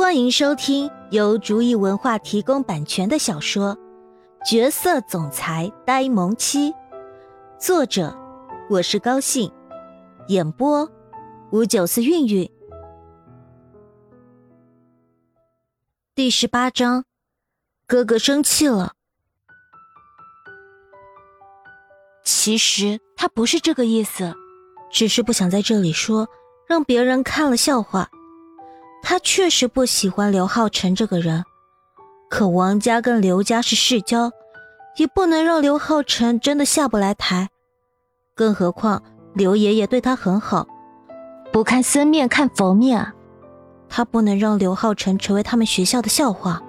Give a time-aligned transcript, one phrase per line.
[0.00, 3.76] 欢迎收听由竹意文化提供版权的小说
[4.50, 6.72] 《角色总裁呆萌妻》，
[7.58, 8.18] 作者
[8.70, 9.52] 我是高兴，
[10.28, 10.90] 演播
[11.52, 12.50] 五九四韵韵。
[16.14, 17.04] 第十八章，
[17.86, 18.94] 哥哥生气了。
[22.24, 24.34] 其实他不是这个意思，
[24.90, 26.26] 只是不想在这里说，
[26.66, 28.08] 让别人看了笑话。
[29.02, 31.44] 他确实不喜欢刘浩辰这个人，
[32.28, 34.30] 可王家跟刘家是世交，
[34.96, 37.48] 也不能让刘浩辰真的下不来台。
[38.34, 39.02] 更何况
[39.34, 40.66] 刘爷爷对他很好，
[41.52, 43.12] 不看僧面看佛面，
[43.88, 46.62] 他不能让刘浩辰成为他们学校的笑话。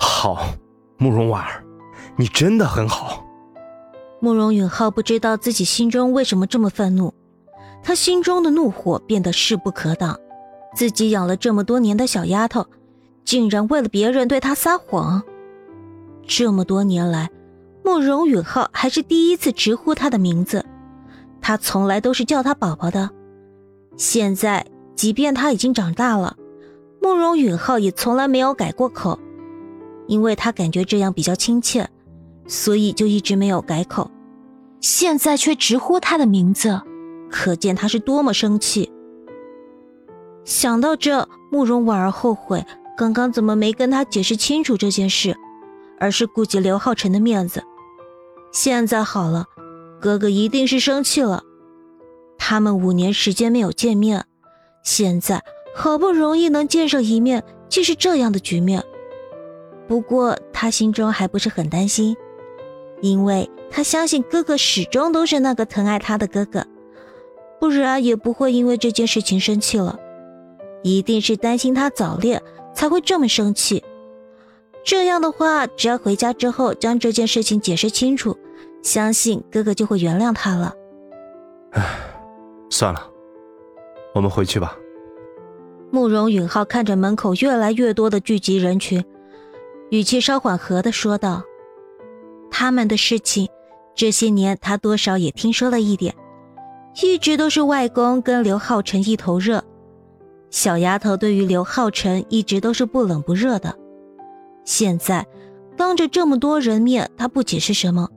[0.00, 0.48] 好，
[0.96, 1.64] 慕容婉儿，
[2.16, 3.24] 你真的很好。
[4.20, 7.14] 慕容允浩不知道自己心中为什么这么愤怒。
[7.82, 10.18] 他心中的怒火变得势不可挡，
[10.74, 12.66] 自己养了这么多年的小丫头，
[13.24, 15.22] 竟然为了别人对他撒谎。
[16.26, 17.30] 这么多年来，
[17.82, 20.64] 慕容允浩还是第一次直呼他的名字，
[21.40, 23.08] 他从来都是叫他宝宝的。
[23.96, 26.36] 现在，即便他已经长大了，
[27.00, 29.18] 慕容允浩也从来没有改过口，
[30.06, 31.88] 因为他感觉这样比较亲切，
[32.46, 34.10] 所以就一直没有改口。
[34.80, 36.80] 现在却直呼他的名字。
[37.30, 38.90] 可见他是多么生气。
[40.44, 42.64] 想到这，慕容婉儿后悔
[42.96, 45.36] 刚刚怎么没跟他解释清楚这件事，
[45.98, 47.62] 而是顾及刘浩辰的面子。
[48.50, 49.44] 现在好了，
[50.00, 51.42] 哥哥一定是生气了。
[52.38, 54.24] 他们五年时间没有见面，
[54.82, 55.42] 现在
[55.74, 58.82] 好不容易能见上一面，竟是这样的局面。
[59.86, 62.16] 不过他心中还不是很担心，
[63.02, 66.64] 因为他相信哥哥始终都是那个疼爱他的哥哥。
[67.60, 69.98] 不然也不会因为这件事情生气了，
[70.82, 72.42] 一定是担心他早恋
[72.74, 73.82] 才会这么生气。
[74.84, 78.36] 这样的话，只要回家之后将这件事情解释清楚，
[78.82, 80.72] 相信哥哥就会原谅他了。
[81.72, 81.84] 唉，
[82.70, 83.10] 算了，
[84.14, 84.76] 我们回去吧。
[85.90, 89.04] 慕容允浩看着门口越来越多的聚集人群，
[89.90, 91.42] 语气稍缓和的说道
[92.50, 93.48] ：“他们的事情，
[93.94, 96.14] 这些年他多少也听说了一点。”
[97.00, 99.62] 一直都是外公跟刘浩辰一头热，
[100.50, 103.72] 小丫头对于刘浩辰一直都是不冷不热的。
[104.64, 105.24] 现在
[105.76, 108.08] 当着这么多人面，他不解释什么，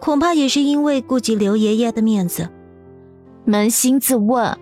[0.00, 2.48] 恐怕也是因为顾及刘爷爷的面子。
[3.46, 4.58] 扪心自问，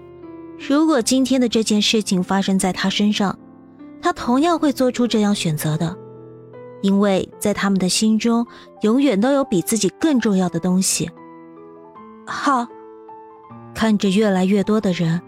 [0.58, 3.38] 如果今天的这件事情发生在他身上，
[4.02, 5.96] 他同样会做出这样选择的，
[6.82, 8.46] 因为在他们的心中，
[8.82, 11.10] 永远都有比自己更重要的东西。
[12.26, 12.66] 好。
[13.76, 15.20] 看着越来越多的人，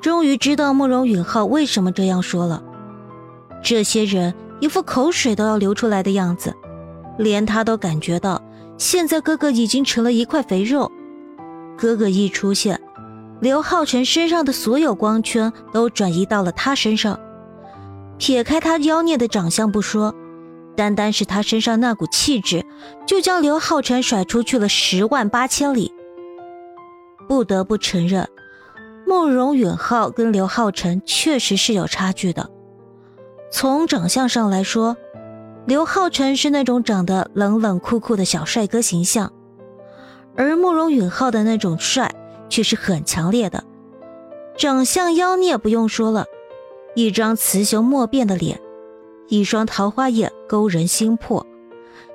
[0.00, 2.62] 终于知道慕容允浩为什么这样说了。
[3.60, 6.54] 这些人一副口水都要流出来的样子，
[7.18, 8.40] 连他都感觉到，
[8.76, 10.88] 现在哥哥已经成了一块肥肉。
[11.76, 12.80] 哥哥一出现，
[13.40, 17.18] 刘浩辰身上的所有光圈都转移到了他身上。
[18.18, 20.14] 撇开他妖孽的长相不说，
[20.76, 22.64] 单单是他身上那股气质，
[23.04, 25.92] 就将刘浩辰甩出去了十万八千里。
[27.28, 28.26] 不得不承认，
[29.06, 32.50] 慕容允浩跟刘浩辰确实是有差距的。
[33.50, 34.96] 从长相上来说，
[35.66, 39.32] 刘浩辰是那种长得冷冷酷酷的小帅哥形象，
[40.34, 42.10] 而慕容允浩的那种帅
[42.48, 43.62] 却是很强烈的。
[44.56, 46.24] 长相妖孽不用说了，
[46.94, 48.58] 一张雌雄莫辨的脸，
[49.28, 51.46] 一双桃花眼勾人心魄，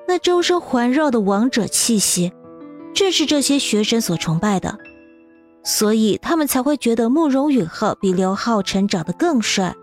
[0.08, 2.34] 那周身环绕的王者气息，
[2.94, 4.78] 正是这些学生所崇拜的。
[5.64, 9.74] 所以他们才会觉得慕容允浩比刘浩辰长得更帅。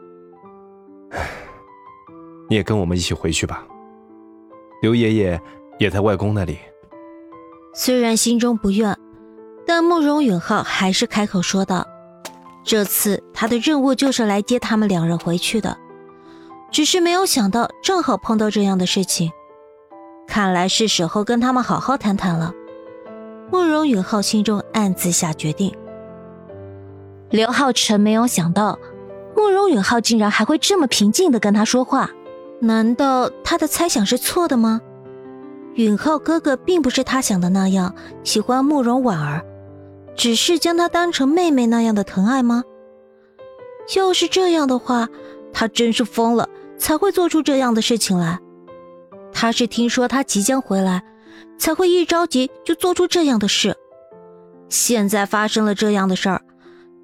[2.48, 3.66] 你也跟我们一起回去吧。
[4.82, 5.40] 刘爷爷
[5.78, 6.58] 也在外公那里。
[7.74, 8.96] 虽然心中不愿，
[9.66, 11.86] 但慕容允浩还是开口说道
[12.64, 15.78] ：“这次他的任务就是来接他们两人回去的，
[16.70, 19.30] 只是没有想到正好碰到这样的事情，
[20.26, 22.52] 看来是时候跟他们好好谈谈了。”
[23.50, 25.74] 慕容允浩心中暗自下决定。
[27.30, 28.78] 刘浩辰没有想到，
[29.36, 32.10] 慕容允浩竟然还会这么平静的跟他说话。
[32.60, 34.80] 难道他的猜想是错的吗？
[35.74, 39.44] 允浩哥哥并不是他想的那样喜欢慕容婉儿，
[40.14, 42.64] 只是将她当成妹妹那样的疼爱吗？
[43.96, 45.08] 要是这样的话，
[45.52, 48.38] 他真是疯了，才会做出这样的事情来。
[49.32, 51.02] 他是听说他即将回来。
[51.58, 53.76] 才会一着急就做出这样的事。
[54.68, 56.42] 现在发生了这样的事儿，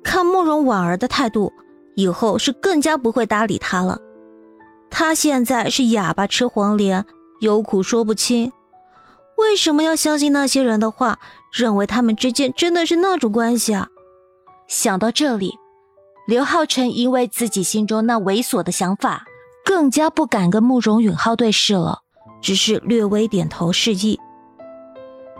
[0.05, 1.53] 看慕容婉儿的态度，
[1.95, 3.99] 以后是更加不会搭理他了。
[4.89, 7.05] 他现在是哑巴吃黄连，
[7.41, 8.53] 有苦说不清。
[9.37, 11.19] 为什么要相信那些人的话，
[11.53, 13.89] 认为他们之间真的是那种关系啊？
[14.69, 15.55] 想到这里，
[16.27, 19.25] 刘浩辰因为自己心中那猥琐的想法，
[19.65, 21.99] 更加不敢跟慕容允浩对视了，
[22.41, 24.19] 只是略微点头示意。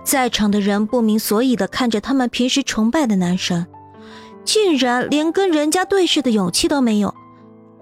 [0.07, 3.67] 在场的人不明所以的看着他们平时崇拜的男神，
[4.45, 7.13] 竟然连跟人家对视的勇气都没有，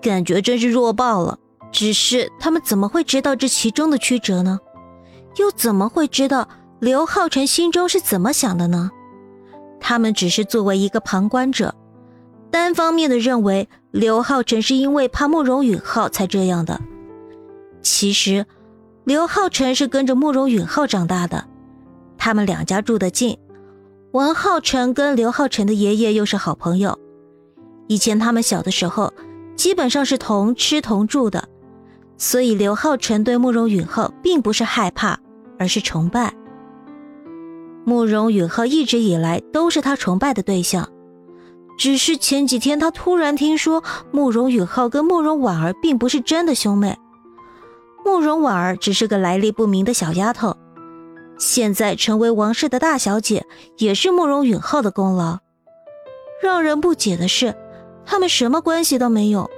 [0.01, 1.39] 感觉真是弱爆了。
[1.71, 4.59] 只是他们怎么会知道这其中的曲折呢？
[5.37, 6.49] 又怎么会知道
[6.81, 8.91] 刘浩辰心中是怎么想的呢？
[9.79, 11.75] 他们只是作为一个旁观者，
[12.51, 16.81] 单方面的认为刘浩辰是因为怕慕容允浩才这样的。
[17.83, 18.47] 其实，
[19.05, 21.45] 刘浩辰是跟着慕容允浩长大的，
[22.25, 23.37] 他们两家住得近，
[24.13, 26.99] 王浩辰跟刘浩辰的爷爷又是好朋友，
[27.87, 29.13] 以前他们小的时候
[29.57, 31.47] 基本上是同吃同住的，
[32.17, 35.19] 所以刘浩辰对慕容允浩并不是害怕。
[35.59, 36.33] 而是崇拜。
[37.85, 40.89] 慕容允浩一直以来都是他崇拜的对象，
[41.77, 46.97] 只是前几天他突然听说慕容允浩跟慕容婉儿并不是真的兄妹，
[48.03, 50.57] 慕容婉儿只是个来历不明的小丫头，
[51.45, 53.45] 现在成为王室的大小姐
[53.77, 55.41] 也是慕容允浩的功劳。
[56.43, 57.55] 让人不解的是，
[58.07, 59.51] 他们什么关系都没有，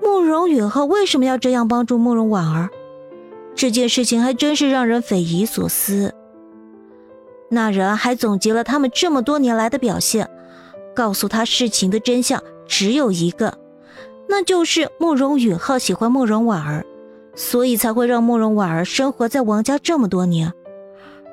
[0.00, 2.70] 慕容允浩为什么要这样帮助慕容婉儿？
[3.56, 6.14] 这件事情还真是让人匪夷所思。
[7.50, 10.30] 那人还总结了他们这么多年来的表现，
[10.94, 13.58] 告诉他事情的真相只有一个，
[14.28, 16.86] 那就是慕容允浩喜欢慕容婉儿，
[17.34, 20.52] 所以才会让慕容婉儿生活在王家这么多年。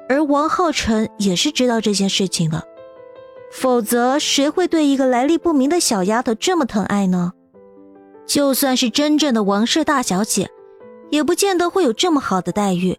[0.08, 2.64] 而王浩辰也是知道这件事情的，
[3.52, 7.34] 否则谁会对一个来历不明的小丫头这么疼爱呢？
[8.26, 10.50] 就算是真正的王氏大小姐。
[11.12, 12.98] 也不见得会有这么好的待遇。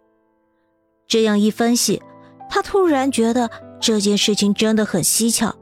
[1.07, 2.01] 这样一分析，
[2.49, 3.49] 他突然觉得
[3.79, 5.53] 这件事情真的很蹊跷，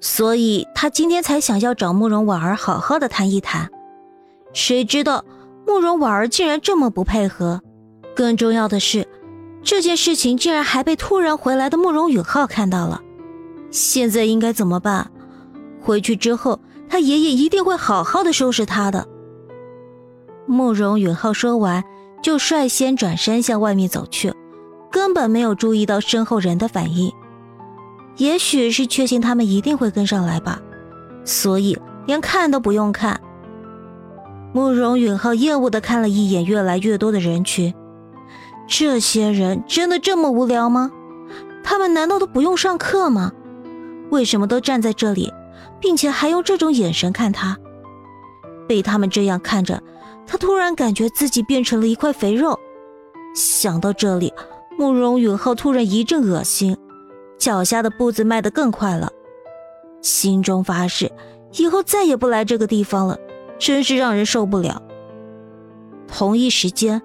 [0.00, 3.70] 所以他今天才想要找慕容婉儿好好的谈一谈。
[4.52, 5.24] 谁知道
[5.66, 7.62] 慕容婉儿竟然这么不配合，
[8.14, 9.07] 更重要的是，
[9.68, 13.02] 这件事情竟然还被突然回来的慕容允浩看到了。
[13.70, 15.10] 现在应该怎么办？
[15.82, 19.06] 回去之后，他爷爷一定会好好的收拾他的。
[20.46, 21.84] 慕容允浩说完，
[22.22, 24.32] 就率先转身向外面走去，
[24.90, 27.12] 根本没有注意到身后人的反应。
[28.16, 30.62] 也许是确信他们一定会跟上来吧，
[31.26, 33.20] 所以连看都不用看。
[34.54, 37.74] 慕容允浩厌恶地看了一眼越来越多的人群，
[38.68, 40.92] 这些人真的这么无聊吗？
[41.64, 43.32] 他们难道都不用上课吗？
[44.10, 45.32] 为什么都站在这里，
[45.80, 47.56] 并且还用这种眼神看他？
[48.68, 49.82] 被他们这样看着。
[50.26, 52.58] 他突然感觉自己变成了一块肥肉，
[53.34, 54.30] 想到这里，
[54.76, 56.76] 慕容允浩突然一阵恶心，
[57.38, 59.10] 脚下的步子迈得更快了，
[60.02, 61.10] 心中发誓
[61.52, 63.16] 以后再也不来这个地方了，
[63.58, 64.82] 真是让人受不了。
[66.06, 67.00] 同一时间，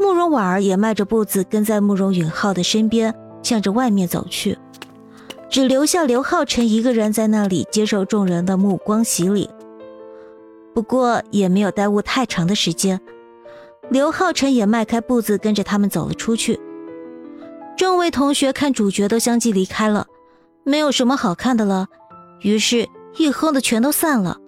[0.00, 4.56] 慕容婉儿也迈着步子跟在慕容允浩的身边，向着外面走去，
[5.50, 9.50] 只留下刘浩辰一个人在那里接受众人的目光洗礼。
[10.72, 12.98] 不过也没有耽误太长的时间，
[13.90, 16.58] 刘浩辰也迈开步子跟着他们走了出去。
[17.76, 20.06] 众位同学看主角都相继离开了，
[20.64, 21.88] 没有什么好看的了，
[22.40, 24.38] 于是一哼的全都散了。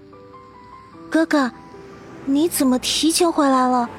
[1.11, 1.53] 哥哥，
[2.25, 3.91] 你怎么提前回来了？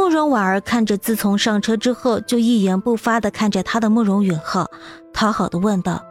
[0.00, 4.66] 慕容婉儿看着自从上车之后就一言不发的看着他的慕容允浩，
[5.12, 6.02] 讨好的问道：“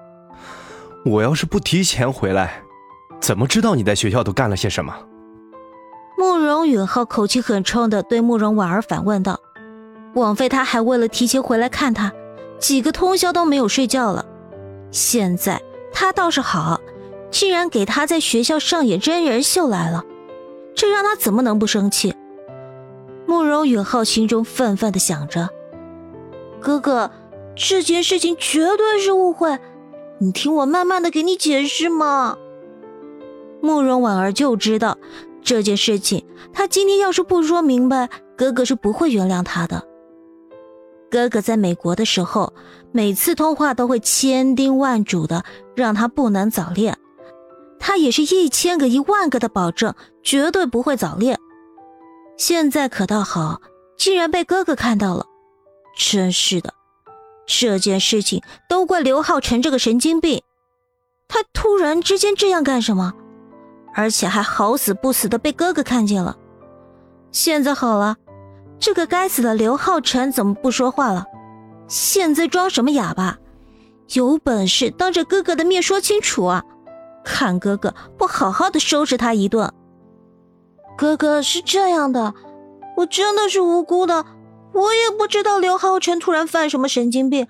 [1.04, 2.62] 我要是不提前回来，
[3.20, 4.96] 怎么知道你在学校都干了些什么？”
[6.20, 9.40] 慕容允浩口气很冲的对慕容婉儿反问道
[10.14, 12.14] ：“枉费他还为了提前回来看他，
[12.60, 14.24] 几个通宵都没有睡觉了。
[14.92, 15.60] 现在
[15.92, 16.80] 他倒是好，
[17.32, 20.06] 竟然给他在学校上演真人秀来了，
[20.76, 22.14] 这让他怎么能不生气？”
[23.30, 25.50] 慕容允浩心中愤愤的想着
[26.60, 27.12] ：“哥哥，
[27.56, 29.60] 这件事情绝对是误会，
[30.20, 32.40] 你听我慢慢的给你解释嘛。”
[33.62, 34.98] 慕容婉儿就知道。
[35.44, 39.84] 这件事情，他今天要是不说明白，哥哥是不会原谅他的。
[41.12, 42.52] 哥哥在美国的时候，
[42.92, 45.44] 每次通话都会千叮万嘱的
[45.76, 46.98] 让他不能早恋，
[47.80, 49.94] 他也是一千个一万个的保证，
[50.24, 51.40] 绝对不会早恋。
[52.40, 53.60] 现在可倒好，
[53.98, 55.26] 竟然被哥哥看到了，
[55.98, 56.74] 真是的，
[57.46, 60.42] 这件事情都怪刘浩辰这个神经病，
[61.28, 63.14] 他突然之间这样干什么？
[63.94, 66.38] 而且还好死不死的被哥哥看见了。
[67.34, 68.16] 现在好了，
[68.80, 71.26] 这个该死的刘浩辰怎么不说话了？
[71.90, 73.38] 现在装什么哑巴？
[74.14, 76.64] 有本事当着哥哥的面说清楚啊！
[77.26, 79.70] 看哥哥不好好的收拾他一顿。
[81.00, 82.34] 哥哥是这样的，
[82.98, 84.26] 我真的是无辜的，
[84.74, 87.48] 我也不知道刘浩辰突然犯什么神经病。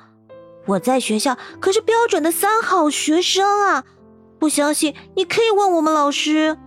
[0.68, 3.84] 我在学校可是标准的三好学生啊！
[4.38, 6.60] 不相信你可以问我们老师。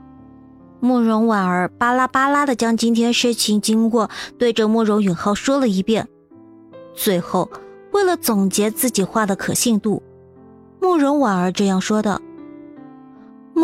[0.80, 6.08] 慕容婉儿巴拉巴拉的将今天事情经过对着慕容允浩说了一遍，
[6.94, 7.48] 最后
[7.92, 10.02] 为了总结自己话的可信度，
[10.80, 12.20] 慕容婉儿这样说的。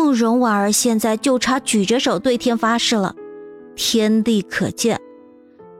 [0.09, 3.13] 慕容婉儿现在就差举着手对天发誓了，
[3.75, 4.99] 天地可见，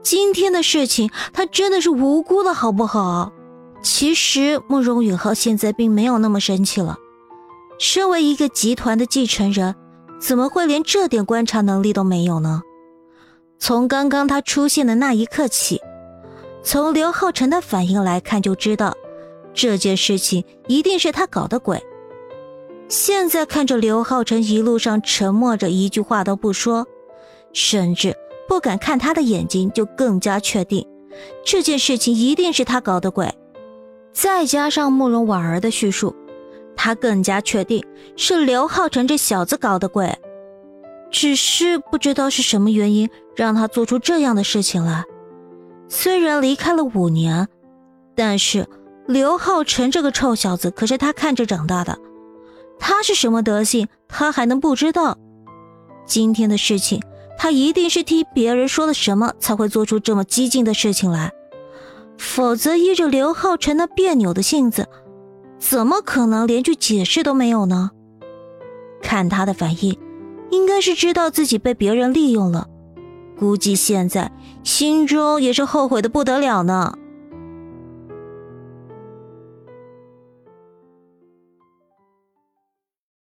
[0.04, 3.32] 今天的事情她真的是无辜的，好不好？
[3.82, 6.96] 其实慕容允浩现在并没有那么生气了，
[7.80, 9.74] 身为一个集团的继承人，
[10.20, 12.62] 怎么会连这点观察能力都没有呢？
[13.58, 15.80] 从刚刚他出现的那一刻起，
[16.62, 18.94] 从刘浩辰的反应来看就知道，
[19.52, 21.82] 这件事情一定是他搞的鬼。
[22.90, 26.88] 现在看着刘浩辰一路上沉默着，一句话都不说，
[27.52, 28.16] 甚至
[28.48, 30.84] 不敢看他的眼睛，就更加确定
[31.44, 33.32] 这件事情一定是他搞的鬼。
[34.12, 36.16] 再加上慕容婉儿的叙述，
[36.74, 37.80] 他更加确定
[38.16, 40.12] 是刘浩辰这小子搞的鬼。
[41.12, 45.04] 只是不知道是什么原因让他做出这样的事情来。
[45.88, 47.46] 虽然离开了五年，
[48.16, 48.66] 但是
[49.06, 51.96] 刘浩辰这个臭小子可是他看着长大的。
[52.80, 55.16] 他是什么德行，他还能不知道？
[56.06, 57.00] 今天的事情，
[57.38, 61.30] 他一定是听别人说了什么，才会做出这么激进的事情来。
[62.18, 64.88] 否则，依着刘浩辰那别扭的性子，
[65.58, 67.90] 怎么可能连句解释都没有呢？
[69.02, 69.96] 看他的反应，
[70.50, 72.66] 应该是知道自己被别人利用了，
[73.38, 74.30] 估计现在
[74.62, 76.94] 心中也是后悔的不得了呢。